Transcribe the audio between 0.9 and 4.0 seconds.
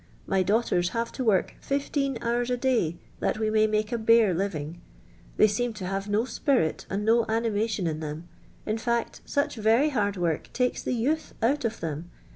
have to work liftecn hours a day that we may make a